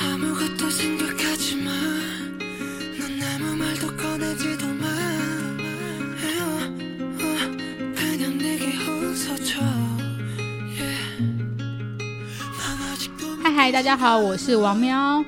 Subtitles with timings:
[0.00, 0.06] 嗨
[13.52, 15.22] 嗨，大家好，我是王喵。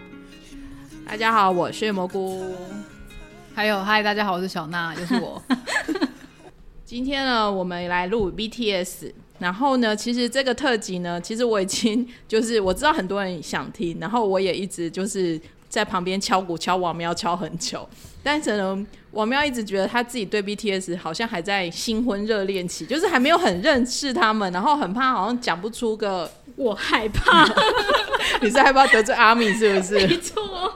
[1.04, 2.56] 大家好，我是蘑菇。
[3.54, 5.42] 还有嗨，大家好，我是小娜，又是我。
[6.86, 9.12] 今天呢，我们来录 BTS。
[9.42, 15.38] 然后呢，其实这个特辑呢，其实我已经 就是我知道很多人想听，然后我也一直就是
[15.68, 17.86] 在旁边敲鼓敲王喵敲很久。
[18.22, 26.30] 但是呢，王喵一直觉得他自己对 BTS 好像还在新婚热恋期，就是还没有很认识他们，然后很怕好像讲不出个。
[26.54, 27.48] 我害怕，
[28.42, 30.06] 你是害怕得罪阿米是不是？
[30.06, 30.70] 没错。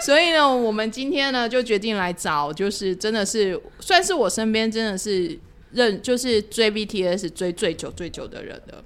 [0.00, 5.38] 所以呢，我们今天呢就决定来找，就是真的是算是我身边真的是
[5.74, 8.82] 认，就是追 BTS 追最久最久的人的。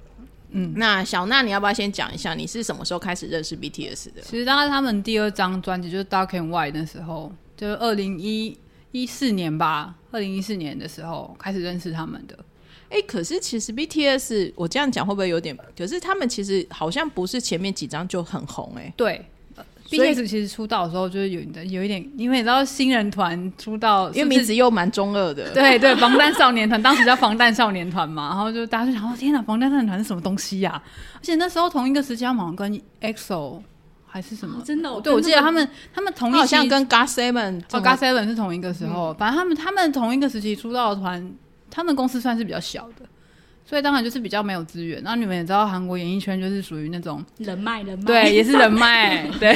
[0.51, 4.21] 嗯，那小娜，你要不要先讲一下，你是什么时候开始认识 BTS 的？
[4.23, 12.37] 其实当时他们第二张专辑就是 Dark and White 的时候，就是二零一四年吧，二零一四年的时候开始认识他们的。
[12.89, 15.55] 哎、欸，可是其实 BTS 我这样讲会不会有点？
[15.77, 18.93] 可是他们其实好像不是前面几张就很红哎、欸。
[18.97, 19.23] 对
[19.89, 25.49] ，BTS 其实出道的时候就是有的有一点，因为你知道新人团出道是是，因为名字又蛮中二的。
[25.55, 30.83] 对对，防弹少年团当时叫防弹少年团嘛， 然后就大家就想说天哪，防弹少年团是什么东西呀、啊？
[31.15, 33.61] 而且那时候同一个时期，他们跟 EXO
[34.05, 34.59] 还是什么？
[34.59, 35.01] 哦、真的？
[35.01, 41.31] 对，我记得他们他们同一期，好像跟 GOT7 哦，GOT7 是同一个时候，嗯、反正他们他们同一个时期出道的团。
[41.71, 43.05] 他们公司算是比较小的，
[43.69, 44.99] 所以当然就是比较没有资源。
[45.03, 49.53] 那你们也知道，韩国演艺圈就是属于那种人脉，人脉对，也是人脉， 对，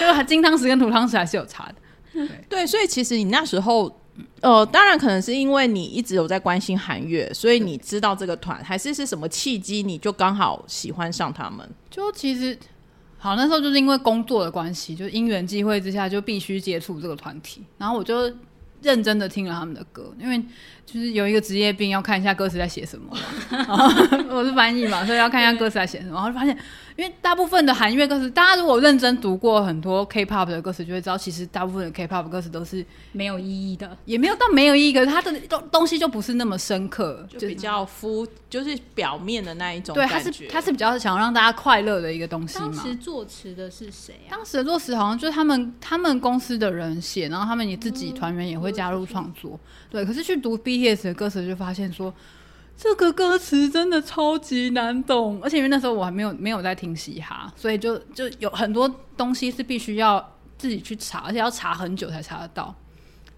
[0.00, 1.74] 就 是金汤匙跟土汤匙还是有差的。
[2.14, 4.00] 对，对，所以其实你那时候，
[4.40, 11.68] 呃，当然可能是因为你一直有在关心韩乐，所以你知道这个团，还是是什么契机，你就刚好喜欢上他们？
[11.90, 12.58] 就其实，
[13.18, 18.32] 好，那时候就是因为工作的关系，就因缘际会之下，就必须接触这个团体，然后我就
[18.84, 20.40] 认真的听了他们的歌，因为。
[20.86, 23.16] 就是有一个职业病，要看一下歌词在写什么。
[24.30, 26.12] 我是翻译嘛，所以要看一下歌词在写什么。
[26.12, 26.54] 然后就发现，
[26.96, 39.92] 因为大部分的韩乐歌词，大家如果认真读过很多 K-pop 的歌词，就会知道，其实大部分的 K-pop 歌词都是没有意义的，也没有到没有意义，可是它的东东西就不是那么深刻，就比较肤，就是表面的那一种。
[39.94, 42.70] 对，它是它是比较想让大家快乐的一个东西嘛。
[42.72, 44.30] 当时作词的是谁啊？
[44.30, 49.58] 当时的作词好像就是他们他们公司的人写，然后他们也自己团员也会加入创作。
[49.90, 52.14] 对，可是去读 BTS 的歌词就发现说，
[52.76, 62.74] 这个歌词真的超级难懂，而且因为那时候我还没有没有在听嘻哈，所以就就有很多东西是必须要自己去查，而且要查很久才查得到，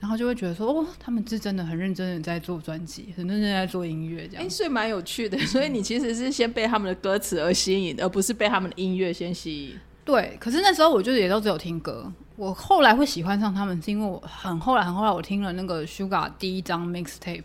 [0.01, 5.39] 然后就会觉得说，哦，他们是真的很认真的在做专辑，很认真在做音乐，这样，哎，所以蛮有趣的。
[5.41, 9.79] 所以你其实是先被他们的歌词而吸引，而不是被他们的音乐先吸引。
[10.05, 12.11] 对，可是那时候我就也都只有听歌。
[12.37, 17.43] 我后来会喜欢上他们，是因为我很后来很后来我听了那个 Sugar 第一张 mixtape，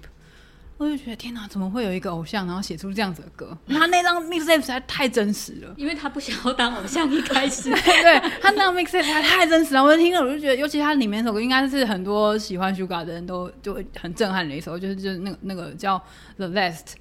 [0.81, 3.55] 我就觉得天哪，怎么会有一个偶像然后写出这样子的歌？
[3.67, 16.01] 他那张 mixtape 实在太真实了，因为他不想要当偶像一开始， 对他那张 mixtape 还太真实了，我就听了我就觉得，尤其他里面那首歌应该是很多喜欢 Sugar 的人都就会很震撼的一首，就是就是那个那个叫
[16.37, 16.93] The Last。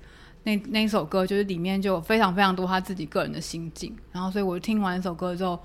[0.43, 5.59] 那那一首歌就是里面就有非常非常多他自己个人的心境，然后所以我听完一首歌之后，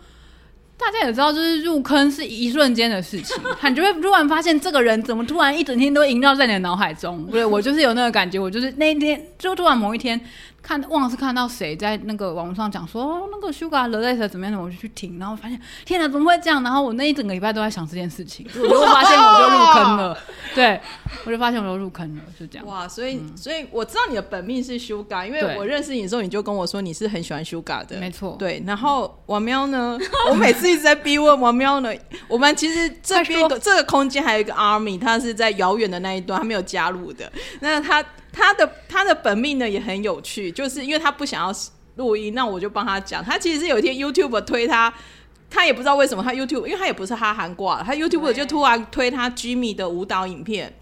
[0.78, 3.36] 大家也知道，就是入坑是一瞬间的事情，
[3.70, 7.26] 你就会突然发现这个人怎么突然一整天都萦绕在你的脑海中。
[7.32, 10.20] 对，我就是有那个感觉，我就是那一天就突然某一天。
[10.66, 16.64] 看，忘了是看到谁在那个网络上讲说，哦，那个 Suga The Latest 怎么样，我就去听，然后发现天哪，怎么会这样？
[16.64, 20.18] 然后我那一整个礼拜都在想这件事情，我就发现我就入坑了，
[20.56, 20.82] 对，
[21.26, 22.66] 我就发现我就入坑了，就这样。
[22.66, 28.36] 哇，所以、嗯、所以我知道你的本命是 Sugar，因为我认识你的时候，你就跟我说你是很喜欢 Sugar 的，没错。
[28.40, 29.98] 对，然后王喵呢，
[30.32, 31.94] 我每次一直在逼问王喵呢，
[32.28, 38.04] 我们其实这边这个空间还有一个 Army，他是在遥远的那一端，他没有加入的，那他。
[38.36, 41.56] 他的他的本命呢也很有趣，就是因为他不想要
[41.96, 43.24] 录音，那我就帮他讲。
[43.24, 44.94] 他其实是有一天 YouTube 推他，
[45.50, 50.74] 他也不知道为什么他 YouTube，因为他也不是哈韩挂，他 YouTube 就突然推他 Jimmy 的舞蹈影片，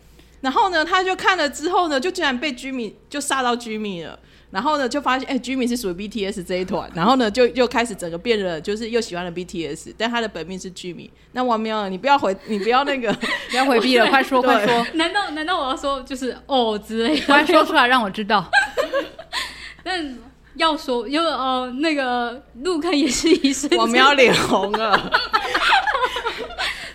[0.41, 4.17] 然后呢，他就看了之后呢，就竟然被 Jimmy 就杀到 Jimmy 了。
[4.53, 11.09] 然后呢，就发现哎，Jimmy 是属于 BTS 这一团，然后呢，就又开始整个变了，就是又喜欢了 BTS，但他的本命是 Jimmy。
[11.31, 13.11] 那王喵，你不要回，你不要那个，
[13.49, 14.85] 不要回避了，快说快说。
[14.93, 17.25] 难道难道我要说就是哦之类的？
[17.25, 18.47] 快说出来让我知道。
[19.83, 20.15] 但
[20.55, 25.11] 要说，因为呃，那个入坑也是一生，我们要脸红了。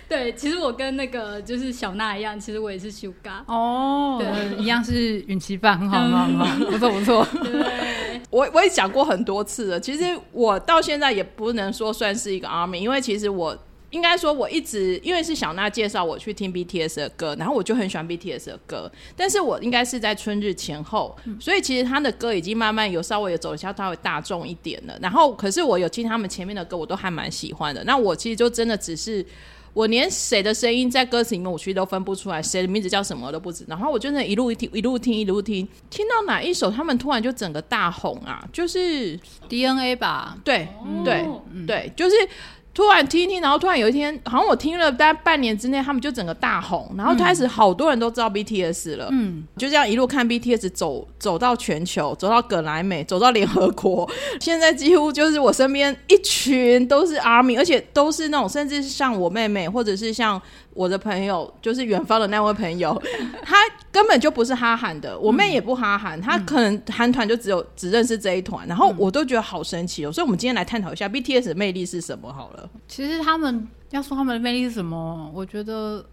[0.09, 7.27] 对，其实我跟那个就是小娜一样，其实我也是 Suga 哦，对，一样是允琪饭，很好，很好，很好，不错，不错。
[7.45, 9.79] 对，我我也讲过很多次了。
[9.79, 13.57] 其实我到现在也不能说算是一个 ARMY，因为其实我。
[13.91, 18.91] 应该说，我一直因为是小娜介绍我去听 BTS 的歌，然后我就很喜欢 BTS 的歌。
[19.15, 24.95] 但是我应该是在春日前后，所以其实他的歌已经慢慢有稍微有走向稍微大众一点了。
[25.01, 27.83] 然后，可是我有听他们前面的歌，我都还蛮喜欢的。
[27.83, 29.25] 那我其实就真的只是，
[29.79, 33.63] 我连谁的声音在歌词里面，我其实都分不出来，谁的名字叫什么我都不知。
[33.65, 39.17] 然后我就那一路一听，一路听，一路听，听到哪一首，他们突然就整个大红啊，就是
[39.47, 40.37] DNA 吧？
[40.43, 40.67] 对，
[41.05, 41.25] 对，
[41.65, 42.15] 对，就是。
[42.73, 49.09] 突然听一听，然后突然有一天，好像我听了大概半年之内，他们就整个大红，然后开始好多人都知道 BTS 了。
[49.11, 60.41] 嗯，就这样一路看 BTS 走走到全球，走到葛莱美，走到联合国， 现在几乎就是我身边一群都是 ARMY，而且都是那种甚至是像我妹妹，或者是像。
[60.79, 62.97] 我的朋友就是远方的那位朋友，
[63.43, 63.57] 他
[63.91, 72.69] 根本就不是哈韩的，我妹也不哈韩，他可能韩团就只有只认识这一团，然后我都觉得好神奇哦，所以我们今天来探讨一下 BTS 的魅力是什么好了。
[72.87, 76.05] 其实他们要说他们的魅力是什么，我觉得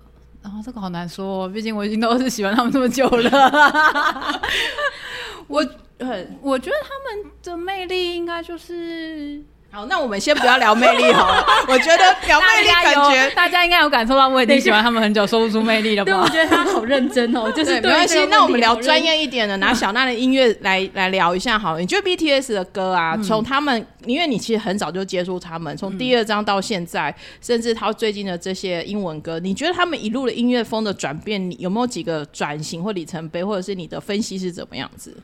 [0.42, 4.42] 啊这个好难说，毕竟我已经都是喜欢他们这么久了。
[5.46, 5.64] 我
[6.00, 9.44] 很我觉得他们的魅力应该就是。
[9.76, 11.44] 好，那我们先不要聊魅力好了。
[11.68, 16.10] 我觉得聊魅力感觉大家应该有感受到，我已经喜欢他们很久，说不出魅力了吧？
[16.10, 18.24] 对，我觉得他好认真哦，就是没关系。
[18.30, 21.80] 那我们聊专业一点的，拿小娜的音乐来来聊一下好了。
[21.80, 35.14] 你觉得 BTS 的歌啊，从他们，因为你其实很早就接触他们，从第二张到现在，甚至他最近的这些英文歌，你觉得他们一路的音乐风的转变，你有没有几个转型或里程碑，或者是你的分析是怎么样子？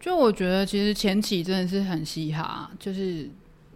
[0.00, 3.28] 就我觉得，其实前期真的是很嘻哈，就是。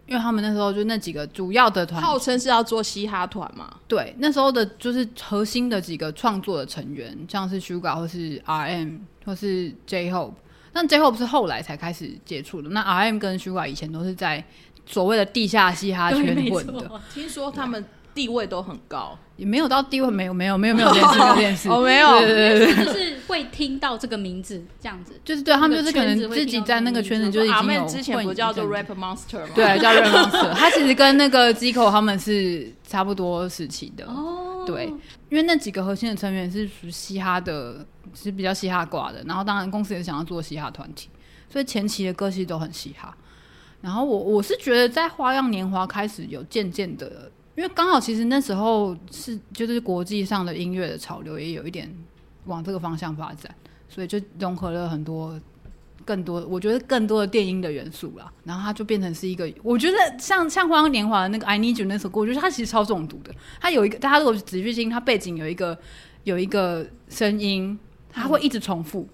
[0.07, 3.75] 因为他们那时候就那几个主要的团，号称是要做嘻哈团嘛。
[3.87, 10.33] 对，那时候的就是核心的几个创作的成员，像是 Sugar 或是 RM 或是 J-Hope。
[10.71, 12.69] 但 J-Hope 是后来才开始接触的。
[12.69, 14.43] 那 RM 跟 Sugar 以前都是在
[14.85, 17.01] 所谓的地下嘻哈圈混的。
[17.13, 17.83] 听说他们。
[18.15, 29.49] 地位都很高，也没有到地位，没有没有没有没有电视没有电视，哦没有，就是会听到这个名字这样子，就是对他们就是可能自己在那个圈子就是已经有，之前不叫做 Rap Monster 吗？
[29.53, 34.85] 对，叫 Rap Monster，他其实跟那个 Zico 他们是差不多时期的哦，对，
[35.29, 41.09] 因为那几个核心的成员是属嘻哈的，是比较嘻哈挂的，然后当然公司也想要做嘻哈团体，
[41.49, 43.13] 所以前期的歌其实都很嘻哈，
[43.81, 47.29] 然后我我是觉得在花样年华开始有渐渐的。
[47.55, 51.89] 因为刚好，其实那时候是就是国际上的音乐的潮流也有一点
[52.45, 53.53] 往这个方向发展，
[53.87, 55.39] 所以就融合了很多
[56.03, 58.31] 更多，我觉得更多的电音的元素啦。
[58.43, 63.33] 然后它就变成是一个，我觉得像像《花样年华》的那个《I Need You》那首歌，我觉得它其实超中毒的。
[63.59, 65.77] 它有一个，大家如果仔细听，它背景有一个
[66.25, 67.79] 有一个声音，
[68.11, 69.07] 它会一直重复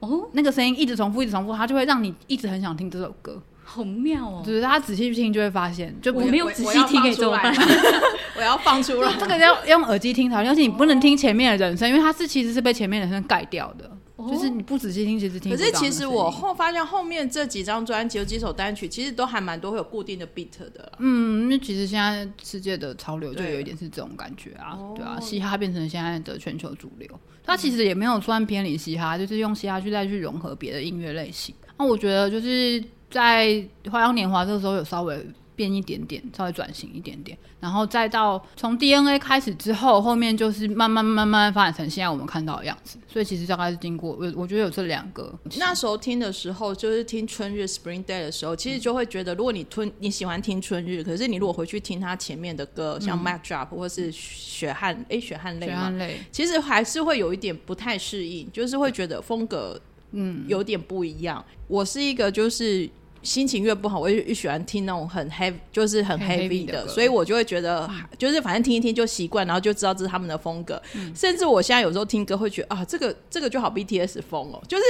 [0.00, 3.40] 哦，那个声音一直重复，一直重复，它就会让你一直很想听这首歌。
[3.64, 4.42] 好妙哦！
[4.44, 7.54] 就是他仔细去听就会发现，就我没有仔细听可以怎么办？
[8.36, 13.90] 我要放出来， 这个要用耳机听才，而且你不能听前面的人声，因为它是其实是被前面的人声盖掉的。
[14.30, 15.50] 就是你不仔细听，其实听。
[15.50, 20.92] 可是其实我后发现后面这几张专辑有几首单曲，其实都还蛮多会有固定的 beat 的。
[20.98, 27.08] 嗯，因为其实现在世界的潮流就有一点是这种感觉啊，对啊，嘻哈变成现在的全球主流，
[27.44, 31.54] 它其实也没有算偏离嘻哈，就是用嘻哈去再去融合别的音乐类型。
[31.76, 32.82] 那我觉得就是。
[33.14, 33.46] 在
[33.92, 35.24] 《花样年华》这个时候有稍微
[35.54, 42.98] 变一点点，稍微转型一点点，然后再到从 DNA 开始之后，后面就是慢慢慢慢发展成现在我们看到的样子。
[43.06, 45.32] 所以其实大概是经过我我觉得有这两个。
[45.60, 55.68] 那时候听的时候，就是听春日 Spring Day 的时候，其实就会觉得，如果你吞你喜欢听春日，可是你如果回去听他前面的歌，像 Mac Drop 或是血汗哎血汗泪，
[55.98, 59.80] 泪，其实还是会有一点不太适应，就是会觉得风格
[60.10, 61.44] 嗯有点不一样。
[61.68, 62.90] 我是一个就是。
[63.24, 70.80] 心情越不好，我越越喜欢听那种很 heavy，就是很 heavy 的，所以我就会觉得，就是反正听一听就习惯，然后就知道这是他们的风格。
[70.94, 74.84] 嗯、甚至我现在有时候听歌会觉得啊，这个这个就好 BTS 风哦，就是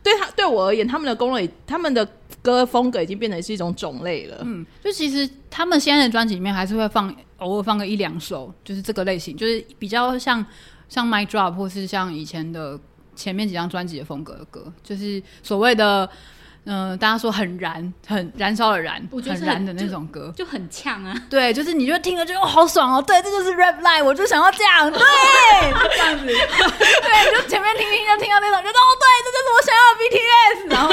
[0.00, 2.08] 对他对我而言，他们的功能，他们的
[2.40, 4.38] 歌风格已经变成是一种种类了。
[4.42, 10.44] 嗯，就其实他们现在的专辑里面还是会放偶尔放个一两首，就是这个类型，就是比较像
[10.88, 12.78] 像 Mic Drop 或是像以前的
[13.16, 16.08] 前面几张专辑的风格的歌，就是所谓的。
[16.64, 21.12] 嗯、呃，大家说很燃，很燃烧的燃，很，很燃的那种歌，就，就很呛啊。
[21.28, 23.02] 对，就是你就听了就哦，好爽哦。
[23.02, 25.00] 对，这就是 rap life，我就想要这样，对，
[25.96, 26.26] 这样子。
[26.28, 30.70] 对，就前面听听就听到那种，就哦，对，这就是我想要的 BTS。
[30.70, 30.88] 然后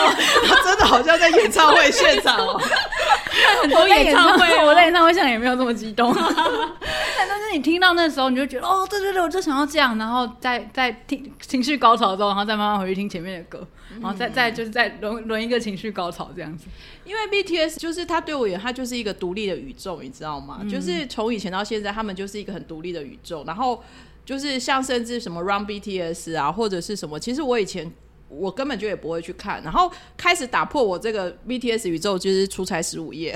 [0.65, 2.59] 真的好像在演唱会现场哦，
[3.61, 6.11] 很多演唱会，我在演唱会现场也没有这么激动。
[6.15, 13.65] 但是你听到那时候，你就觉得哦，对对对，我就想要这样，然后再再听情绪高潮之后，然后再慢慢回去听前面的歌。
[14.01, 16.65] 然后再再就是再轮轮一个情绪高潮这样子。
[17.05, 20.59] 因为 BTS 就是他对我而言，他就是一个独立的宇宙，你知道吗？
[20.61, 23.43] 嗯、就是从以前到现在，他们就是一个很独立的宇宙。
[23.45, 23.83] 然后
[24.25, 27.91] 就是像甚至什么 Run BTS 啊，或者是什么，其实我以前。
[28.29, 33.35] 我根本就也不会去看，然后开始打破我这个 BTS 宇宙，就是出差十五夜。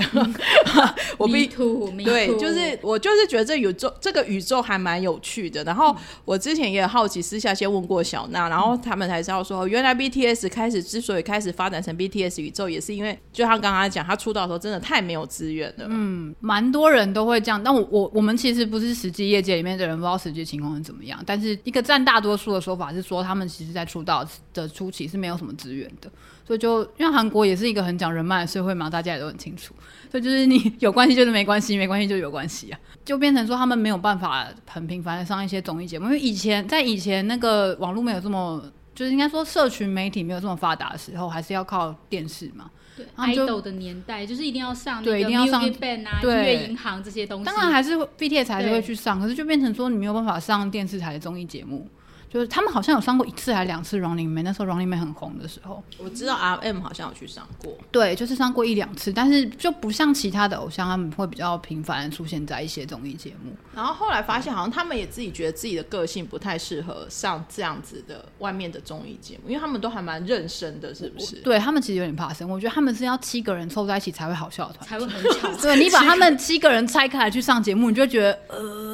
[1.18, 2.14] 我 Me too, me too.
[2.14, 5.64] 对，就是我就是觉得这宇宙这个宇宙还蛮有趣的。
[5.64, 5.96] 然后
[6.26, 15.86] 我之前也好奇，私下先问过小娜，然后他们才知道说，原来 BTS 开始之所以开始发展成 BTS 宇宙，也是因为就像刚刚讲，他出道的时候真的太没有资源了。
[15.90, 21.22] 嗯，蛮多人都会这样，但我我我们其实不是实际业界里面的人，不知道实际情况是怎么样。
[21.26, 26.12] 但是一个占大多数的说法是说，他们其实在出道的初期是没有什么资源的，
[26.46, 29.74] 所以就因为韩国也是一个很讲人脉的社会嘛，大家也都很清楚，
[30.12, 38.62] 所以就是你 有关系就是没关系，没关系就有关系啊，就变成说他们没有办法很频繁的上一些综艺节目，因为以前在以前那个网络没有这么，
[38.94, 42.70] 就是应该说社群媒体没有这么发达的时候，还是要靠电视嘛。
[42.98, 51.88] 对，idol 的年代就是一定要上那个对，一定要上 band 啊，音乐银行这些东西，当然还是 BTS 还是会去上，可是就变成说你没有办法上电视台的综艺节目。
[52.34, 63.56] 就是他们好像有上过一次还是两次 Running Man，那时候 Running Man 很红的时候，我知道 RM 好像有去上过，对，就是上过一两次，但是就不像其他的偶像，他们会比较频繁的出现在一些综艺节目。
[63.76, 71.36] 然后后来发现，好像他们也自己觉得自己的个性不太适合上这样子的外面的综艺节目，因为他们都还蛮认生的，是不是？
[71.38, 75.54] 对，他们其实有点怕生，我觉得他们是要七个人凑在一起才会好笑的团，才会很巧。
[75.62, 78.93] 对，你把他们七个人拆开来去上节目，你就觉得呃，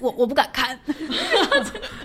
[0.00, 0.78] 我我不敢看。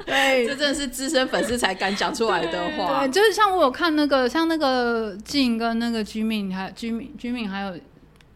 [0.05, 1.23] 对，这真的是资深。
[1.33, 7.75] 粉丝才敢讲出来的话，对，就是像我有看那个，像那个静跟那个 Jimin，还有 Jimin，Jimin 还有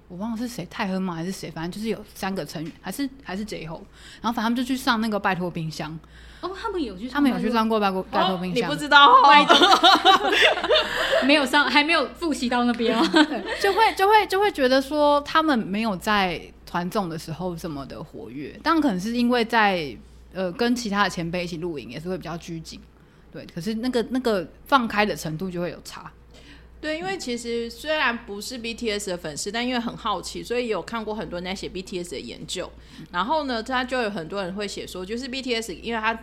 [0.08, 1.52] 我忘了是谁，泰亨吗还是谁？
[1.52, 3.84] 反正就是有三个成员，还是还是 J-Hope，
[4.22, 6.00] 然后反正他们就去上那个拜托冰箱。
[6.40, 9.22] 哦，他们有去，他们有去上过拜托拜托冰箱，你不知道？
[9.24, 9.58] 拜托，
[11.28, 13.04] 没有上，还没有复习到那边哦，
[13.62, 19.98] 就会就会就会觉得说他们没有在团综的时候这么的活跃，当然可能是因为在。
[20.34, 22.80] 呃，跟其他的前辈一起录影也是会比较拘谨，
[23.32, 23.44] 对。
[23.46, 26.12] 可是那个那个放开的程度就会有差，
[26.80, 26.98] 对。
[26.98, 32.70] 因为其实虽然不是 BTS 的粉丝，但因为很好奇，所以有看过很多人在写 BTS 的研究。
[33.10, 36.20] 然后呢，他就有很多人会写说，就是 BTS，因为他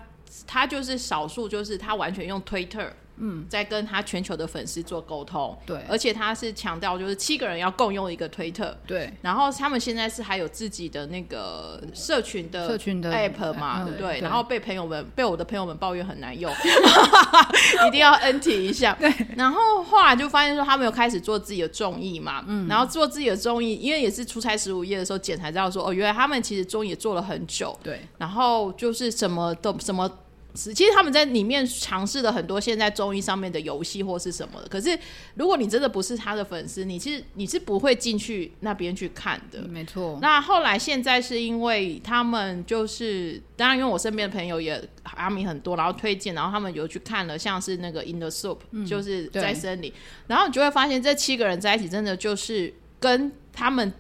[0.47, 2.93] 他就是少数，就是他完全用推特。
[3.17, 14.21] 嗯，在跟他全球的粉丝做沟通，对，而且他是强调就是七个人要共用一个推特，对，然后他们现在是还有自己的那个社群的社群的 app 嘛，嗯、对？
[14.21, 16.53] 然后被朋友们被我的朋友们抱怨很难用，
[17.87, 19.13] 一定要 NT 一下，对。
[19.37, 30.11] 然后后来就发现说他们有开始做自己的综艺嘛，嗯，然后做自己的综艺，因为也是出差十五夜的时候剪才知道说哦，原来他们其实综艺也做了很久，对，然后就是什么都什么。
[30.55, 34.97] 其实他们在里面尝试了很多现在综艺上面的游戏或是什么的，可是
[35.35, 39.61] 如果你真的不是他的粉丝，你其实你是不会进去那边去看的。
[39.63, 40.17] 没错。
[40.23, 49.93] 那后来现在是因为他们就是，当然因为我身边的朋友也阿米很多，然后推荐，然后他们有去看了，像是那个 In the Soup，嗯，就是在森林，
[50.29, 53.93] 然后你就会发现这七个人在一起，真的就是跟他们。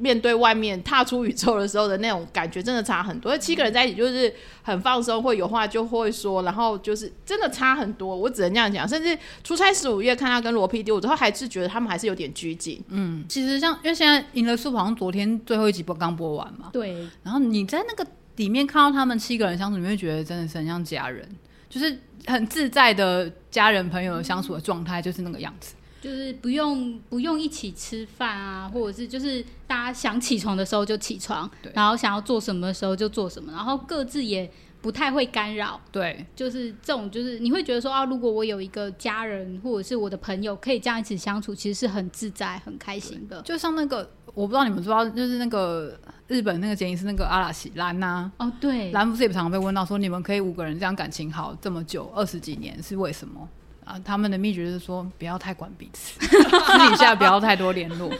[0.00, 3.36] 面对外面踏出宇宙的时候的那种感觉，真的差很多。
[3.36, 8.16] 七个人在一起就是很放松，会有话就会说，然后就是真的差很多。
[8.16, 8.88] 我只能这样讲。
[8.88, 12.82] 甚至出差十五夜看他跟罗 PD，我之后还是觉得他们还是有点拘谨。
[12.88, 16.70] 嗯，其实像因为现在《赢了书》好像昨天最后一集播刚播完嘛。
[16.72, 17.06] 对。
[17.22, 21.28] 然后你在那个里面看到他们七个人相处，你会觉得真的是很像家人，
[21.68, 25.74] 就是很自在的家人朋友相处的状态，就是那个样子。
[26.00, 35.78] 就是不用不用一起吃饭啊，或者是就是大家想起床的时候就起床，然后想要做什么的时候就做什么，然后各自也不太会干扰。
[35.92, 43.42] 对，就是这种，就是你会觉得说啊，如果我有一个家人或者是我的朋友可以这样一起相处，其实是很自在、很开心的。
[43.42, 48.32] 就像那个，我不知道你们知道，就是那个日本那个剪辑师那个阿拉西兰呐。
[48.38, 53.46] 哦，对，兰不是也常常被问到说，你们可以五个人这样感情好这么久，二十几年是为什么？
[53.84, 58.10] 啊，他们的秘诀是说，不要太管彼此， 私底下不要太多联络。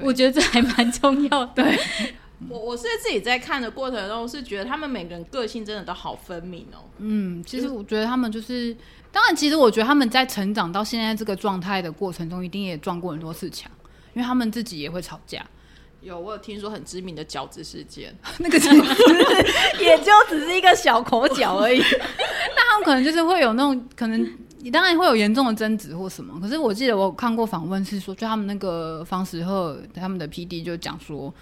[0.00, 1.62] 我觉得这还蛮重要的。
[1.62, 1.78] 对，
[2.48, 6.78] 我我是自己在看的过程中，是觉得他们每个人个性真的都好分明哦。
[6.98, 8.74] 嗯，其实我觉得他们就是，
[9.12, 13.70] 当然，其实我觉得他们在成长到现在这个状态的过程中，一定也撞过很多次墙，
[14.14, 15.44] 因为他们自己也会吵架。
[16.02, 18.76] 有，我有听说很知名的饺子事件， 那个其实
[19.80, 21.78] 也就只是一个小口角而已。
[22.56, 24.30] 那他们可能就是会有那种可能。
[24.62, 31.32] 你当然会有严重的争执或什么，可是我记得我看过访问是说，就他们那个方时赫他们的 PD 就讲说，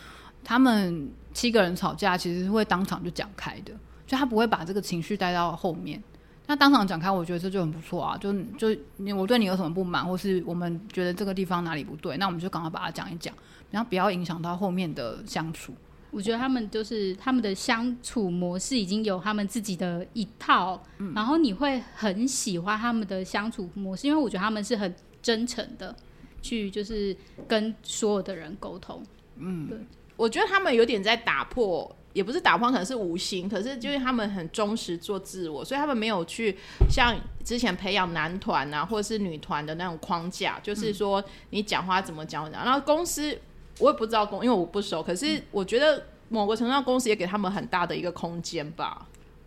[0.45, 3.73] 他们七个人吵架其实是会当场就讲开的，
[4.07, 6.01] 就他不会把这个情绪带到后面，
[6.49, 8.17] 那当场讲开，我觉得这就很不错啊。
[8.17, 13.35] 就就你我对你有什么不满，或是我们觉得这个地方哪里不对，那我们就赶快把它讲一讲，
[13.71, 15.75] 然后不要影响到后面的相处。
[16.11, 25.95] 我觉得他们就是他们的相处模式已经有他们自己的一套，嗯、然后你会很喜欢他们的相处模式，因为我觉得他们是很真诚的
[26.41, 27.15] 去就是
[27.47, 29.03] 跟所有的人沟通。
[29.37, 29.79] 嗯，对，
[30.17, 31.95] 我觉得他们有点在打破。
[32.13, 33.49] 也不是打破，可能是无心。
[33.49, 36.57] 可是就是他们很忠实做自我，所以他们没有去
[36.91, 42.51] 像之前培养男团啊，或者是女团的那种框架，就是说你讲话怎么讲。
[42.51, 43.39] 然后公司
[43.79, 45.03] 我也不知道公，因为我不熟。
[45.03, 49.07] 可是我觉得某个程度上，公司也给他们很大的一个空间吧。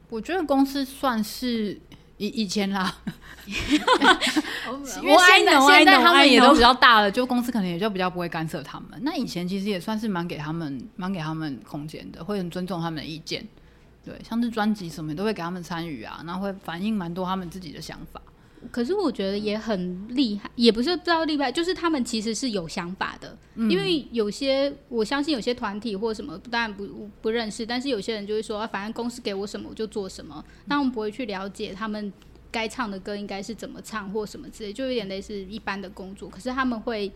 [0.10, 1.80] 我觉得公司算是。
[2.18, 2.98] 以以前啦，
[5.01, 8.89] 因为现在现在他们也都比较大了，就公司可能也就比较不会干涉他们。
[9.01, 13.48] 那以前其实也算是蛮给他们蛮给他们空间的，会很尊重他们的意见。
[14.03, 18.21] 对，像是专辑什么都会给他们参与啊，然后会反映蛮多他们自己的想法。
[18.69, 23.36] 可是我觉得也很厉害，也不是不知道厉害，就是他们其实是有想法的。
[23.55, 32.13] 嗯、因为有些我相信有些团体或什么，当然不不认识，但是有些人就会说，啊、反正公司给我什么我就做什么，但我们不会去了解他们
[32.51, 36.29] 该唱的歌应该是怎么唱或什么之类，就有点类似一般的工作。
[36.29, 37.12] 可是他们会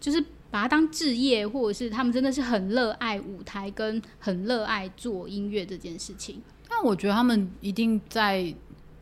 [0.00, 6.42] 就是把它当置业，或者是他们真的是很热爱舞台，跟很热爱做音乐这件事情。
[6.70, 8.54] 那我觉得他们一定在。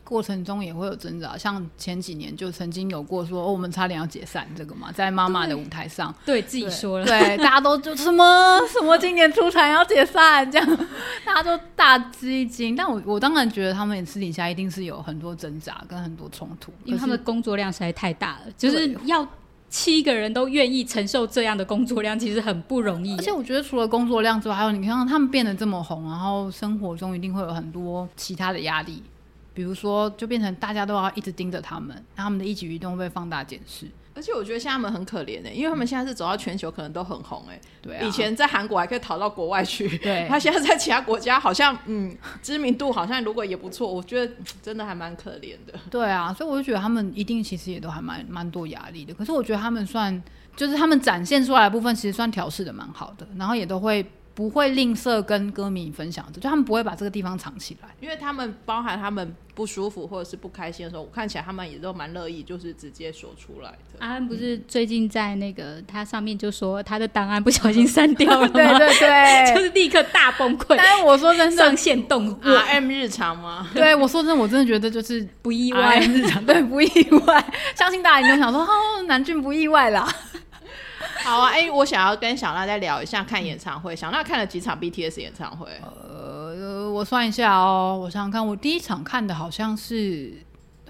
[0.07, 10.77] 过程中也会有挣扎，像前几年就曾经有过说，哦，我们差点要解散这个嘛，在妈妈的舞台上，对，对自己说了，对， 大家都就什么什么今年出产要解散这样，
[11.27, 12.77] 大家都大吃一惊。
[12.77, 19.27] 但我我当然觉得他们私底下一定是有很多挣扎跟很多冲突，因为他们的工作量实在太大了，就是要
[19.69, 23.17] 七个人都愿意承受这样的工作量，其实很不容易。
[23.17, 29.03] 而且我觉得除了工作量之外，还有你看他们变得这么红，然后生活中一定会有很多其他的压力。
[29.57, 33.87] 比如说，就变成大家都要一直盯着他们，他们的一举一动被放大检视。
[34.15, 37.59] 而且我觉得现在他们很可怜的，因为他们现在是走到全球，可能都很红哎。
[37.81, 45.73] 对、啊，以前在韩国还可以逃到国外去，对，他现在在其他国家好像嗯，知名度好像如果也不错，我觉得真的还蛮可怜的。
[45.91, 49.15] 对啊，所以我就觉得他们一定其实也都还蛮蛮多压力的。
[49.15, 50.23] 可是我觉得他们算，
[50.55, 54.05] 就是他们展现出来的部分，其实算调试的蛮好的，然后也都会。
[54.37, 63.99] 不会吝啬跟歌迷分享的，就他们不会把这个地方藏起来，因为他们包含他们不舒服或者是不开心的时候，我看起来他们也都蛮乐意，就是直接说出来的。
[63.99, 68.53] 安安不是最近在那个他上面就说他的档案不小心删掉了吗？
[68.53, 70.77] 对 对对， 就是立刻大崩溃。
[70.77, 73.67] 但是我说真的，上线动 RM 日常吗？
[73.73, 76.87] 对，我说真的，我真的觉得就是不意外，日常对不意
[77.27, 80.07] 外，相信大家都想说哦，南俊不意外啦。
[81.27, 83.93] 好啊，哎、欸，我想要跟小娜再聊一下看演唱会。
[83.93, 85.69] 嗯、小娜看了几场 BTS 演唱会？
[85.83, 90.33] 呃，我算一下哦，我想想看，我第一场看的好像是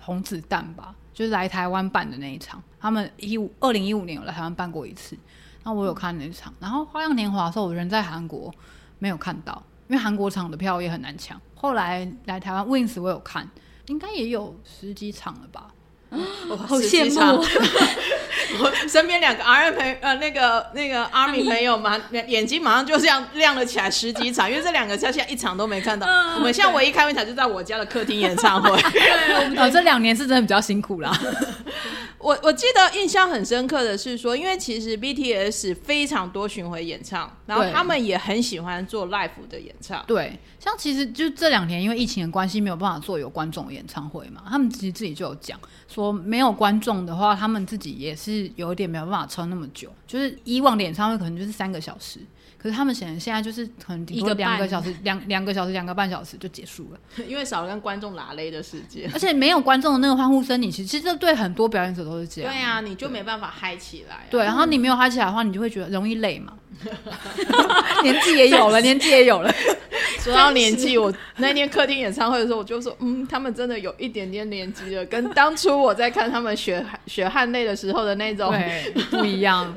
[0.02, 2.62] 红子弹吧，就是来台湾办的那一场。
[2.78, 5.16] 他们一五二零一五年有来台湾办过一次，
[5.64, 6.52] 那我有看那一场。
[6.52, 8.52] 嗯、然后花样年华的时候，我人在韩国
[8.98, 11.40] 没有看到，因为韩国场的票也很难抢。
[11.54, 13.48] 后来来台湾 Wings 我有看，
[13.86, 15.68] 应该也有十几场了吧。
[16.48, 17.42] 我好羡慕，
[18.60, 26.06] 我身边两个 RM 朋呃那个那个 ARMY 朋友嘛，眼睛马上就这样亮了起来，十几场，因为这两个他现在一场都没看到。
[26.36, 28.70] 我们现在唯一开完场就在我家的客厅演唱会。
[28.90, 31.16] 对，我这两年是真的比较辛苦啦。
[32.18, 40.02] 我我记得印象很深刻的是说，因为其实 BTS 非常多巡回演唱，然后他们也很喜欢做 live 的演唱。
[40.08, 45.60] 对，像其实就这两年因为疫情的关系，没有办法做有观众的演唱会嘛，他们其实自己就有讲。
[45.86, 49.90] 说没有观众的话，他们自己也是是有一点没有办法撑那么久。
[50.06, 52.20] 就是以往的演唱会可能就是三个小时，
[52.66, 56.98] 可是他们显然现在就是可能一个两个小时，两两个小时，两个半小时就结束了，
[57.28, 59.08] 因为少了跟观众拉勒的时间。
[59.14, 62.52] 而且没有观众的那个欢呼声，你其实其实这对很多表演者都是这样。
[62.52, 64.26] 对啊，你就没办法嗨起来啊。
[64.28, 66.54] 对，然后你没有嗨起来的话，你就会觉得容易累嘛。
[68.02, 69.54] 年纪也有了， 年纪也有了。
[70.18, 78.52] 说到年纪，我那天客厅演唱会的时候，我就说，嗯，他们真的有一点点年纪了，跟当初我在看他们血血汗泪的时候的那种
[79.10, 79.72] 不一样。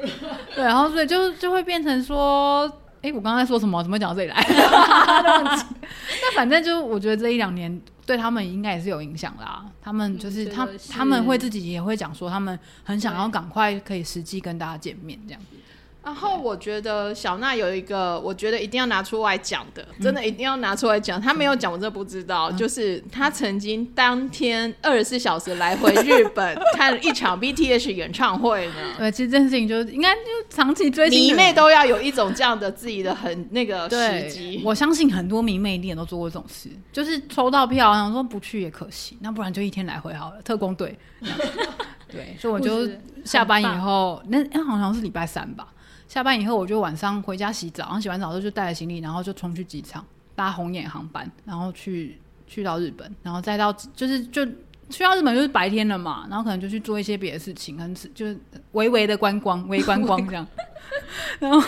[0.55, 2.69] 对，然后所以就就会变成说，
[3.01, 3.81] 哎、欸，我刚刚在说什么？
[3.81, 4.35] 怎么讲到这里来？
[4.47, 9.65] 那反正就我觉得这一两年对他们应该也是有影响啦。
[9.81, 15.57] 他们就是他是他们会自己也会讲说，他们很想要赶快可以实际跟大家见面这样子。
[16.01, 21.21] 然后我觉得小娜有一个，我觉得一定要拿出来讲的，真的一定要拿出来讲。
[21.21, 22.49] 她没有讲，我真的不知道。
[22.53, 28.73] 就是她曾经当天二十四小时来回日本看了一场 BTS 演唱会呢。
[28.97, 34.61] 对，其实这件事情就应该就长期追星迷妹都要有一种这样的自己的很那个时机。
[34.63, 40.41] 我相信很多迷妹一定也都做过这种事，就是抽到票，然后说不去也可惜，那不然就一天来回好了。
[40.43, 40.97] 特工队，
[42.09, 42.89] 对，所以我就
[43.25, 45.67] 下班以后，那那好像是礼拜三吧。
[46.09, 50.03] 下班以后，我就晚上回家洗澡，然后洗完澡之后就带着行李，然后就冲去机场
[50.35, 54.43] 搭红眼航班，然后去去到日本，然后再到就是就
[54.89, 58.35] 去到日本就是白天了嘛，然后可能就去做一些别的事情，可能就是
[58.71, 60.45] 微微的观光，微观光这样，
[61.39, 61.61] 然后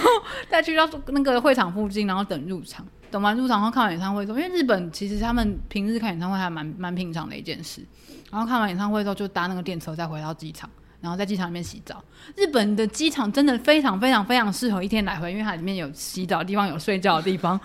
[0.50, 7.86] 再去到那个会场附近，然后等入场，等完入场后看完演唱会之后，因为日本其实他们平日看演唱会还蛮蛮平常的一件事，
[8.32, 10.68] 然后看完演唱会之后就搭那个电车再回到机场。
[11.02, 12.02] 然后在机场里面洗澡。
[12.36, 17.60] 日本的机场真的非常非常非常适合一天来回，因为它里面有洗澡的地方，有睡觉的地方，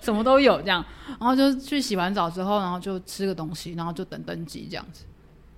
[0.00, 0.84] 什么都有这样。
[1.08, 5.04] 然后就去洗完澡之后，然后就吃个东西，然后就等登机这样子。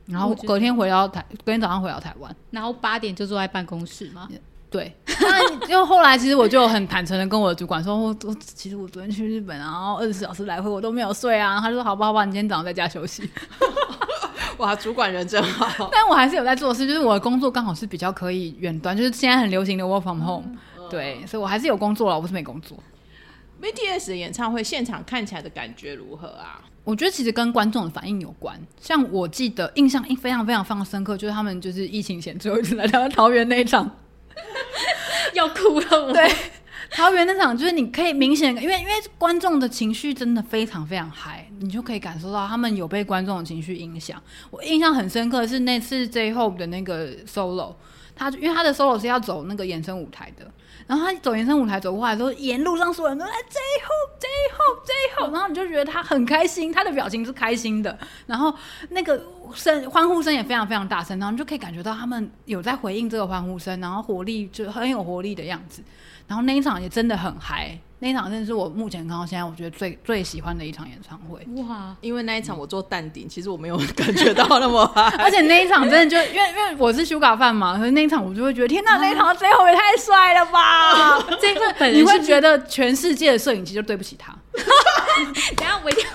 [0.07, 4.29] 然后隔天回到台，隔天早上回到台湾，然后八点就坐在办公室嘛。
[4.71, 4.95] 对。
[5.21, 11.61] 那就后来其实我就很坦诚的跟我的主管说，我我其实我昨天去日本，然后二十四小时来回我都没有睡啊。
[11.61, 13.29] 他就说好吧好吧，你今天早上在家休息。
[14.59, 15.89] 哇，主管人真好！
[15.91, 20.45] 但我还是有在做事，就是我的工作刚好是比较可以远端，就是现在很流行的 work from home，
[20.77, 22.79] 嗯、对，所以我还是有工作了，我不是没工作。
[23.61, 26.61] BTS 的演唱会现场看起来的感觉如何啊？
[26.85, 28.59] 我觉得其实跟观众的反应有关。
[28.81, 33.89] 像我记得印象非常非常非常深刻，就是他们就是疫情前最后一次来到桃园那一场，
[35.35, 36.13] 要哭了我。
[36.13, 36.29] 对。
[36.97, 44.21] 桃园那场就是你可以明显，因为因为观众的情绪真的非常非常嗨，你就可以感受到他们有被观众的情绪影响。
[44.51, 47.75] 我印象很深刻是那次 J-Hope 的那个 solo，
[48.17, 50.51] 他因为他的 solo 是要走那个延伸舞台的，
[50.87, 57.97] 然后他走延伸舞台走过来的时候，沿路上所有人都在 J-Hope J-Hope J-Hope，然后你就觉得他很开心，他的表情是开心的，
[58.27, 58.53] 然后
[58.89, 59.23] 那个
[59.55, 65.83] 声欢呼声也非常非常大声，然后你就可以感觉到他们有在回应这个欢呼声，然后活力就很有活力的样子。
[66.29, 71.41] 然后那一场也真的很嗨，那一场真的是我目前看到现在我觉得最最喜欢的一场演唱会。
[71.63, 71.97] 哇！
[72.03, 75.09] 因为那一场我做淡定，其实我没有 感觉到那么嗨。
[75.17, 81.19] 而且那一场真的就因为因为我是 Suga 饭嘛，所以那一场我就会觉得天哪，那一场最后也太帅了吧！
[81.41, 84.37] 这个 本你会觉得全世界的摄影机就对不起他。
[84.53, 86.11] 等一下我一定要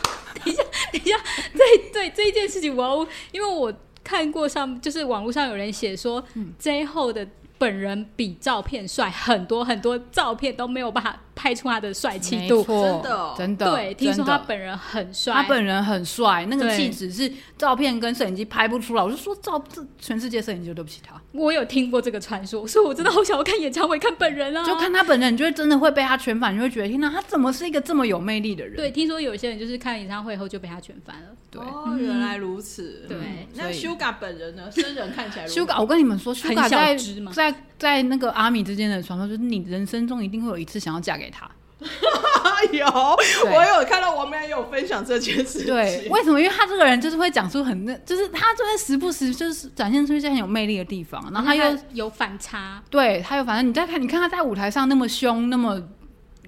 [0.46, 1.18] 等一下等一下，
[1.58, 3.74] 对对这一件事情我要因为我
[4.04, 7.28] 看过上就是网络上有人写说、嗯、最后的。
[7.64, 13.70] 本人比照片帅很多很多，照片都没有办法拍出他的帅气度，真的真的。
[13.70, 19.04] 对，听说他本人很帅，他本人很帅，那个气质是照片跟摄影机拍不出来。
[19.04, 21.22] 我就说照这全世界摄影机都对不起他。
[21.34, 24.64] 我有听过这个传说，所以我真的好想要看演唱会，看本人啊！
[24.64, 28.78] 就看他本人，你就会真的会被他圈粉，你会觉得天哪，他怎么是一个这么有魅力的人？
[28.78, 31.36] 对，听说有些人就是看演唱会后就被他圈粉了。
[31.52, 33.06] 对，哦，原来如此。
[33.10, 33.18] 对，
[33.56, 34.70] 那 Suga 本人呢？
[34.72, 37.52] 真人看起来，Suga，我跟你们说，Suga 在在。
[37.52, 41.50] 在在那个阿米之间的传说，就是你人生中一定会有一次想要嫁给他。
[42.72, 45.66] 有，我有看到王苗也有分享这件事情。
[45.66, 46.40] 对，为什么？
[46.40, 52.82] 因为他这个人就是会讲出很那，就是他就会时不时就是展现出一些很有魅力的地方，然后他又有反差。
[52.90, 55.82] 对，他有反正你再看，你看他在舞台上那么凶，那么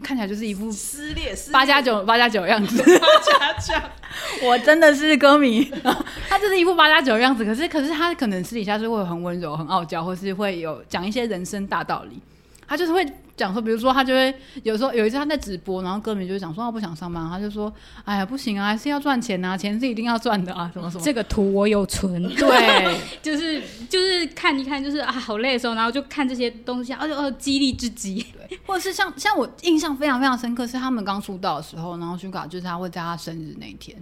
[0.02, 2.78] 看起来就是一副撕裂八加九八加九的样子。
[2.78, 3.74] 八加九，
[4.48, 5.70] 我真的是歌迷。
[6.30, 12.22] 他就是一副八加九的样子，可是可是他可能私底下是会很温柔、很傲娇，或是会有讲一些人生大道理。
[12.68, 13.06] 他就是会。
[13.38, 17.70] 讲说，比如说他就会有时候有一次他在直播，然后歌迷就讲说他不想上班，他就说
[18.06, 34.02] ：“哎呀，不行啊，还是要赚钱啊，钱是一定要赚的啊， 什么什么。”这个图我有存，对， 就是就是看一看，就是啊好累的时候，然后就看这些东西，而且哦激励自己，对，或者是像像我印象非常非常深刻，是他们刚出道的时候，然后 Suga 就是他会在他生日那一天，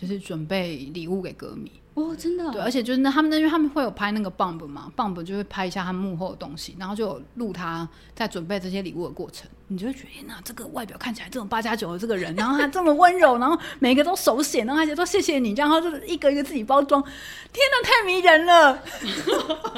[0.00, 1.70] 就是准备礼物给歌迷。
[1.92, 18.78] 哦，真的，对，而且就是那他们那，因为他们会有拍那个 Bump 嘛，Bump 就会拍一下他们幕后的东西，然后就有录他在准备这些礼物的过程，你就会觉得，天哪，这个外表看起来这种八加九的这个人，然后他这么温柔，然后每个都手写，然后而且都谢谢你，这样，然后就是一个一个自己包装，天哪，太迷人了。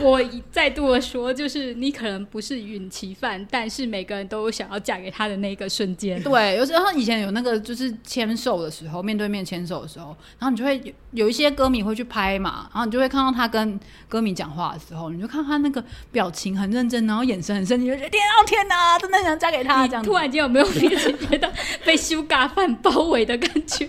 [0.02, 6.22] 我再度的说，就是你可能不是允其范，但是每个人都有想要嫁给他的那个瞬间。
[6.22, 11.54] 对，有时候以前有那个就是签售的时候，面对面签售的时候，然后你就会有有一些。
[11.54, 13.78] 歌迷会去拍嘛，然后你就会看到他跟
[14.08, 20.02] 歌迷讲话的时候，你就看他那个表情很认真，然后眼神很深，你就觉得天啊天哪，真的想嫁给他这样。
[20.02, 20.88] 突然间有没有觉
[21.38, 21.52] 得
[21.84, 23.86] 被 Suga 饭包围的感觉？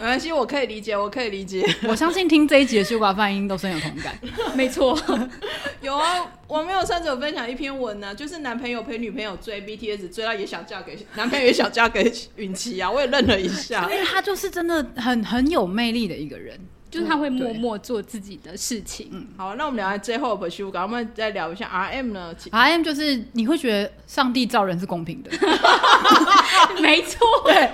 [0.00, 1.64] 没关系，我可以理解，我可以理解。
[1.86, 4.18] 我相信听这一集的 Suga 饭音都深有同感。
[4.54, 4.98] 没错，
[5.82, 6.26] 有啊。
[6.46, 16.60] 我没有上次有分享一篇文呢、啊，就是男朋友陪女朋友追 BTS，追到也想嫁给男朋友，也想嫁给允琪啊，我也愣了一下，因为他就是真的很很有魅力的一个人。
[16.94, 19.08] 就是他会默默做自己的事情。
[19.10, 25.30] 嗯，好，那我们聊完最后不修改，我们再聊一下 R M 呢？R M 就是你会觉得上帝造人是公平的
[26.80, 27.72] 没错，对，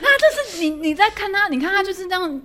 [0.00, 2.40] 那就是你你在看他，你看他就是这样，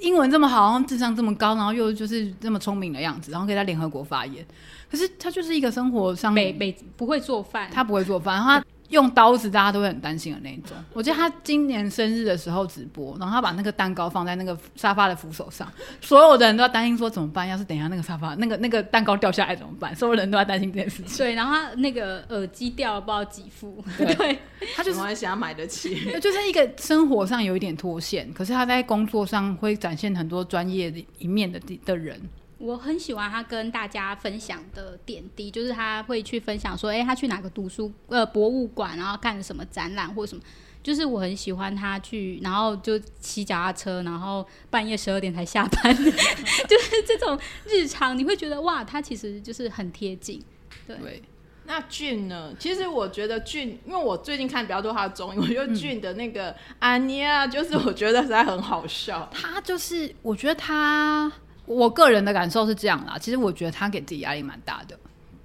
[0.00, 4.44] 英文这么好，然后智商这么高，然后又就是这么聪明的样子，然后可以在联合国发言，
[4.90, 8.64] 可是他就是一个生活上没没不会做饭，他不会做饭，他。
[8.88, 10.76] 用刀子，大家都会很担心的那一种。
[10.92, 15.70] 我记得他今年生日的时候直播，然后他把那个蛋糕放在那个沙发的扶手上，
[16.00, 17.46] 所有的人都要担心说怎么办？
[17.46, 19.94] 要是等一下那个沙发那个那个蛋糕掉下来怎么办？
[19.94, 21.18] 所有人都要担心这件事情。
[21.18, 23.84] 对，然后他那个耳机掉了不知道几副。
[23.98, 24.38] 对， 对
[24.74, 32.20] 他就是我想要买得起， 就是一个生活上有一点脱线，可是他在工作上会展现很多专业的一面的的人。
[32.58, 40.42] 我很喜欢他跟大家分享的点滴，就是他会去分享说，哎、欸，他去哪个读书呃博物馆，然后看什么展览或什么，
[40.82, 50.42] 就是我很喜欢他去，然后就骑脚踏车，然后半夜十二点才下班， 就是这种日常，你会觉得哇，他其实就是很贴近。
[50.84, 51.22] 对，对
[51.64, 52.52] 那俊呢？
[52.58, 59.30] 其实我觉得俊，因为我最近看比较多他的综艺，我觉得俊的那个安妮啊，就是我觉得实在很好笑。
[59.32, 61.30] 他就是，我觉得他。
[61.68, 64.98] 我个人的感受是这样啦，其实我觉得他给自己压力蛮大的，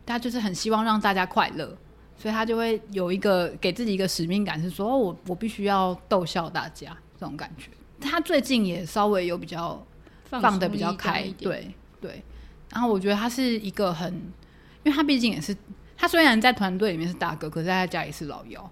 [0.05, 1.77] 他就是很希望让大家快乐，
[2.15, 7.69] 所以他就会有一个给自己一个使命感，是说，哦，我我必须要逗笑大家这种感觉。
[7.99, 9.85] 他最近也稍微有比较
[10.23, 12.23] 放的比较开，对对。
[12.71, 14.13] 然后我觉得他是一个很，
[14.83, 15.55] 因为他毕竟也是，
[15.97, 18.71] 他虽然在团队里面是大哥，可是在他家里是老幺。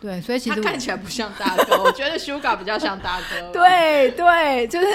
[0.00, 3.50] 对，所以其实他看起来不像大哥，我觉得 Suga 比较像大哥。
[3.52, 4.86] 对对，就是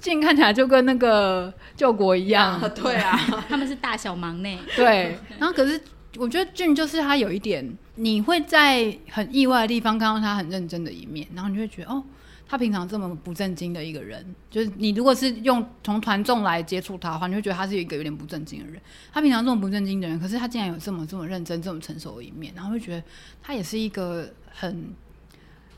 [0.00, 2.60] 俊看起来就跟那个救国一样。
[2.60, 3.18] 啊对啊
[3.48, 4.58] 他们是大小忙内。
[4.76, 5.80] 对，然后可是
[6.16, 12.02] 我觉得俊就是他有一点，你会在很意外的地方看到他很认真的一面，然后你会觉得哦，
[12.50, 18.82] 他平常这么不正经的一个人，就是你如果是用从团众来接触他的话，你会觉得他是一个有点不正经的人。
[19.12, 23.02] 他平常这么不正经的人，可是他竟然有这么这么认真、这么成熟的一面，然后会觉得
[23.40, 24.28] 他也是一个。
[24.52, 24.92] 很，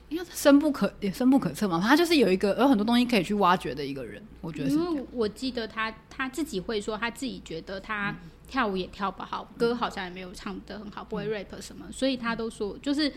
[0.09, 4.77] 因为深不可也深不可测嘛，他就是有一个有很多东西可以去挖掘的一个人，我觉得是。
[4.77, 8.17] 因为我记得他他自己会说，他自己觉得他
[8.53, 13.11] 跳舞也跳不好，嗯、歌好像也没有唱得很好，嗯、不会 rap 什么，所以他都说，就是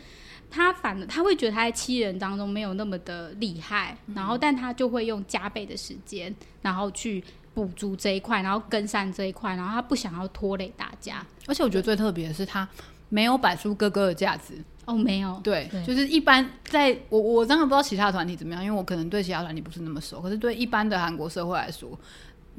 [0.50, 7.22] 他反而他会觉得他在七人当中没有那么的厉害，嗯、然后但他就会用加倍的时间，然后去
[7.54, 12.66] 补足这一块，然后跟上这一块，然后他不想要拖累大家，而且我觉得最特别的是他
[13.10, 14.54] 没有摆出哥哥的架子。
[14.86, 20.22] 哦，没有，对，对就是一般在我我当然不知道其他团体怎么样，因为我可能对其他团体不是那么熟。
[20.22, 22.00] 可是对一般的韩国社会来说，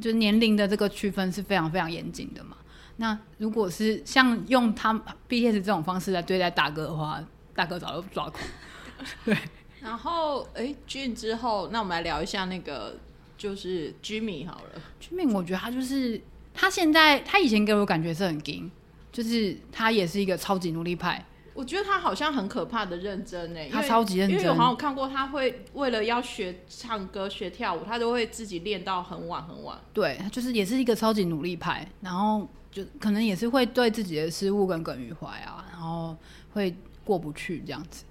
[0.01, 2.57] 就是年龄的这个区分是非常非常严谨的嘛。
[2.97, 4.93] 那如果是像用他
[5.29, 7.23] BTS 这种方式来对待大哥的话，
[7.55, 8.43] 大哥早就抓狂。
[9.25, 9.37] 对，
[9.81, 12.99] 然后哎，Jin 之后，那我们来聊一下那个
[13.37, 14.81] 就是 Jimmy 好了。
[15.01, 16.21] Jimmy 我觉得他就是
[16.55, 18.71] 他现在他以前给我感觉是很硬，
[19.13, 21.25] 就是他也是一个超级努力派。
[21.53, 24.39] 我觉得他好像很可怕的认真呢，他超级认真。
[24.39, 29.79] 因为我好像看过，他会为了要学唱歌、学跳舞，他都会自己练到很晚很晚。
[29.95, 36.15] 对，就是也是一个超级努力派，然后就可能也是会对自己的失误耿耿于怀啊，然后
[36.53, 38.05] 会过不去这样子。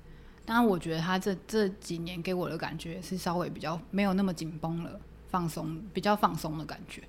[0.44, 5.00] 当然，我觉得他这这几年给我的感觉是稍微比较没有那么紧绷了，
[5.30, 7.04] 放松，比较放松的感觉。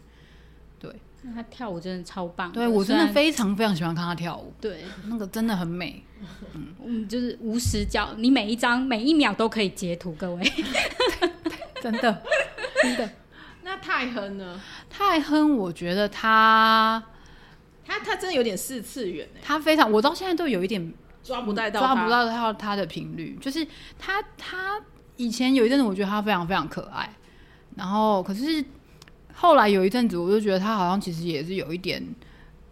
[0.78, 2.56] 对，那他跳舞真的超棒的。
[2.56, 4.52] 对，我真的非常非常喜欢看他跳舞。
[4.60, 6.04] 对，那个真的很美。
[6.52, 10.42] 嗯，嗯，就是无死角，你每一张每一秒都可以截图，各位。
[11.80, 12.22] 真的，
[12.82, 13.10] 真的。
[13.62, 14.60] 那泰亨呢？
[14.90, 17.02] 泰亨，我觉得他，
[17.86, 19.28] 他他真的有点四次元。
[19.42, 23.38] 他非常，我到现在都有一点抓不带到，抓不到他他的频率。
[23.40, 23.66] 就是
[23.98, 24.80] 他他
[25.16, 27.10] 以前有一阵子，我觉得他非常非常可爱，
[27.76, 28.64] 然后可是。
[29.38, 32.02] 后来有一阵子，我就觉得他好像其实也是有一点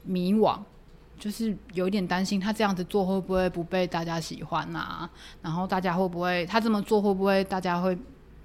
[0.02, 0.58] 迷惘，
[1.18, 5.06] 就是有一点担心他这样子做会不会不被大家喜欢啊？
[5.42, 7.94] 然后大家会不会他这么做会不会大家会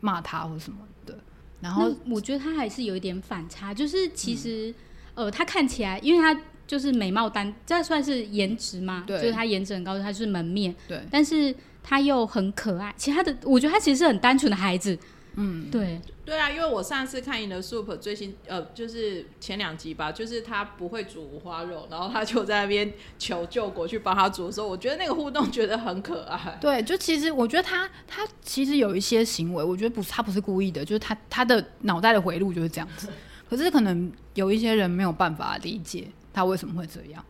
[0.02, 1.18] 骂他或什么的？
[1.62, 4.70] 然后我觉得他还是有一点反差，就是其实、
[5.16, 6.38] 嗯、呃，他看起来因为他
[6.70, 9.04] 就是美貌单，这算是颜值嘛？
[9.08, 12.94] 对，就是他颜值很高，他是门面，对，但是他又很可爱。
[12.96, 14.96] 其他的，我觉得他其实是很单纯的孩子。
[15.34, 26.56] 嗯，对对啊，因为我上次看《In the Soup》最新呃，就是前两集吧，就是他不会煮五花肉，然后他就在那边求救国去帮他煮的时候，我觉得那个互动觉得很可爱。
[26.62, 33.08] 对，就其实我觉得他他其实有一些行为，我觉得不是他不是故意的，就是他他的脑袋的回路就是这样子。
[33.50, 36.08] 可是可能有一些人没有办法理解。
[36.40, 37.24] 他为什么会这样，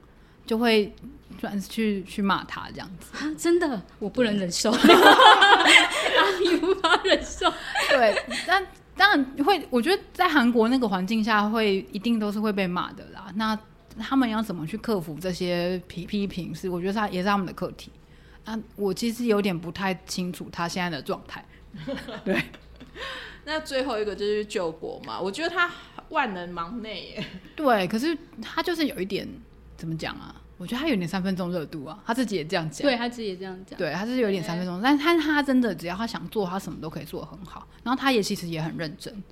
[0.46, 0.94] 就会
[1.40, 3.12] 转去去骂他这样子。
[3.18, 7.52] 啊，真的，我不能忍受， 阿米无法忍受。
[7.90, 13.32] 对，但当然会，我觉得在韩国那个环境下，会一定都是会被骂的啦。
[13.36, 13.58] 那
[13.98, 16.54] 他们要怎么去克服这些批批评？
[16.54, 17.92] 是我觉得他也是他们的课题。
[18.46, 21.44] 啊，我其实有点不太清楚他现在的状态。
[22.26, 22.42] 对，
[23.46, 25.70] 那最后一个就是救国嘛，我觉得他
[26.10, 27.26] 万能忙内耶。
[27.56, 29.28] 对，可是他就是有一点
[29.78, 30.36] 怎么讲啊？
[30.58, 32.82] 我觉得他有点三分钟热度啊，他自己也这样讲。
[32.86, 33.80] 对，他自己也这样讲。
[33.80, 37.66] 对，他是有点三分钟，但他他真的只要他想做，他什么都可以做得很好。
[37.82, 39.24] 然后他也其实也很认真。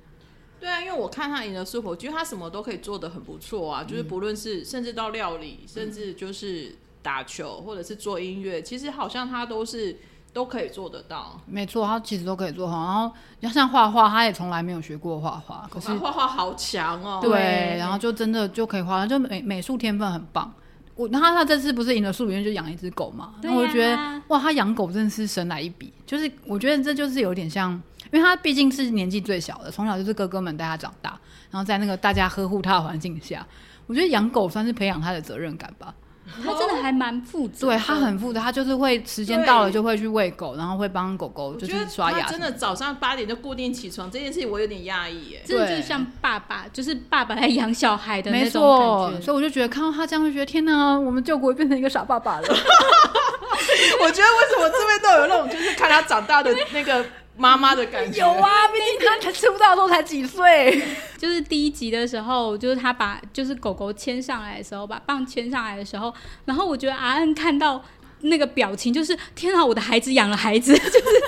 [0.58, 9.98] 对啊，因为我看他赢的是，我觉得他什么都可以做得很不错啊，嗯、就是不论是甚至到料理，甚至就是打球，或者是做音乐，其实好像他都是
[10.32, 11.40] 都可以做得到。
[11.46, 12.76] 没错，他其实都可以做好。
[12.84, 17.20] 然后要像画画，他也从来没有学过画画，可是画画好强哦。
[17.22, 20.52] 对，然后就真的就可以画，就美美术天分很棒。
[20.94, 23.34] 我然后他这次不是赢了树语，就养了一只狗嘛。
[23.42, 27.80] 然后我觉得哇，他养狗真的是神来一笔，就是我觉得这就是有点像。
[28.10, 31.10] 因为他毕竟是年纪最小的，从小就是哥哥们带他长大，
[31.50, 33.46] 然后在那个大家呵护他的环境下，
[33.86, 35.94] 我觉得养狗算是培养他的责任感吧。
[36.44, 42.26] 他真的还蛮负责，对他很负责，他就是会时间到了就会去喂狗，然后会帮狗狗就是刷牙。
[42.28, 45.42] 真的早上八点就固定起床这件事情，我有点讶异耶。
[45.44, 49.24] 真的就像爸爸，就是爸爸来养小孩的那种感觉。
[49.24, 52.48] 所以我就觉得看到他这样，就觉得天哪，我们救国变成一个傻爸爸了。
[54.00, 57.04] 我觉得为什么这边都有那种，就是看他长大的那个。
[57.38, 60.82] 妈妈的感觉有啊，毕竟他才出道的时候才几岁。
[61.16, 66.12] 就是第一集的时候，就是他把就是狗狗牵上来的时候，把棒牵上来的时候，
[66.44, 67.82] 然后我觉得阿恩看到
[68.20, 71.22] 那个表情，就是天啊，我的孩子养了孩子， 就是。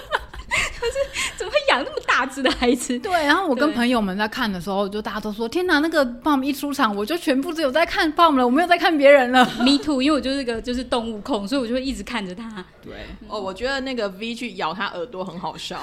[0.80, 0.92] 就是
[1.36, 2.98] 怎么会养那么大只的孩子？
[2.98, 9.44] 对，然后我跟朋友们在看的时候，就大家都说：“天哪，那个 Bum 一出场，我就全部只有在看 Bum 了，我没有在看别人了。
[9.61, 12.64] ”Me too，因为我就是个就是动物控，所以我就会一直看着他。
[12.83, 12.92] 对，
[13.28, 15.80] 哦，我觉得那个 V 去咬他耳朵很好笑，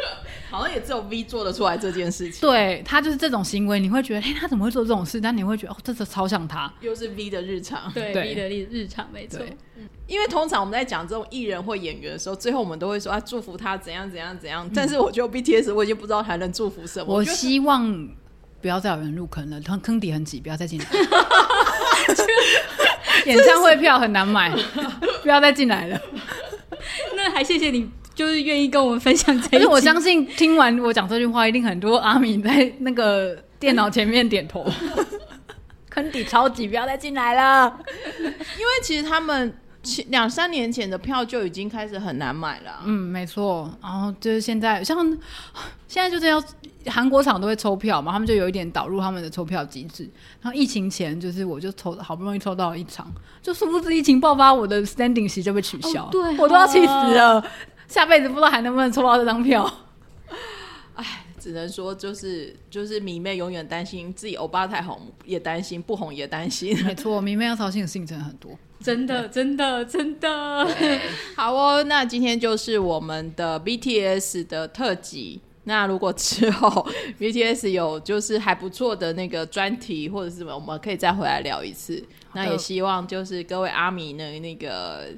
[0.50, 2.40] 好像也只有 V 做得出来这件事情。
[2.40, 5.20] 对，他就是这种行为，你会觉得，哎，他怎么会做这种事？
[5.20, 7.90] 但你会觉得，哦，这是超像他，又是 V 的日常。
[7.92, 9.40] 对，对 V 的日日常，没错。
[10.10, 14.68] 因为通常我们在讲这种艺人或演员的时候，最后我们都会说啊，祝福他怎样怎样怎样。
[14.74, 17.14] 但是我觉得 BTS 我已经不知道还能祝福什么。
[17.14, 18.08] 我希望
[18.60, 20.86] 不要再有人入坑了，坑坑底很挤，不要再进来。
[23.24, 24.50] 演唱会票很难买，
[25.22, 26.00] 不要再进来了。
[27.14, 29.50] 那还谢谢你，就是愿意跟我们分享这一。
[29.52, 34.66] 但是我相信听完我讲这句话，一定很多阿米在那个电脑前面点头。
[35.88, 37.78] 坑底超级，不要再进来了。
[38.18, 39.54] 因为其实他们。
[40.08, 43.70] 两三年前的票就已经开始很难买了，嗯，没错。
[43.82, 45.04] 然后就是现在，像
[45.88, 46.42] 现在就是要
[46.86, 50.08] 韩国场都会抽票嘛，他们就有一点导入他们的抽票机制。
[50.42, 53.10] 然后疫情前，就是我就抽，好不容易抽到一场，
[53.42, 57.42] 就殊不知疫情爆发，我的 standing 席就被取消，哦、对，我都要气死了。
[57.88, 59.68] 下辈子不知道还能不能抽到这张票。
[60.94, 66.76] 哎，只能说就是就是迷妹永远担心自己欧巴太红，也担心不红也担心。
[66.84, 68.56] 没错，迷妹要操心的事情真的很多。
[68.82, 70.68] 真的，真的，真的，
[71.36, 71.82] 好哦。
[71.84, 75.40] 那今天就是我们的 BTS 的特辑。
[75.64, 76.86] 那如果之后
[77.20, 82.02] BTS 有就是还不错的那个专题或者是什么，我们可以再回来聊一次。
[82.32, 85.08] 那也希望就是各位阿米呢，那个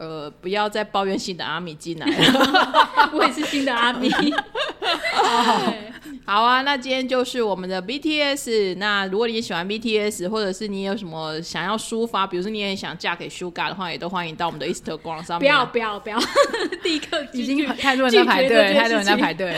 [0.00, 3.10] 呃，不要再抱怨新的阿米进来了。
[3.12, 4.10] 我也是新的阿米。
[6.24, 8.76] 好啊，那今天就是我们的 BTS。
[8.78, 15.40] 那如果你喜欢 BTS，或者是你有什么想要抒发，比如说你也想嫁给 Sugar 的话，也都欢迎到我们的 Instagram 上面。
[15.40, 16.18] 不要不要不要，
[16.82, 19.54] 立刻 已经太多人在排队，太多人在排队。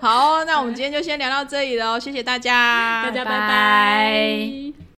[0.00, 4.83] 好，那我们今天就先聊到这里喽，谢谢大家，大家拜拜。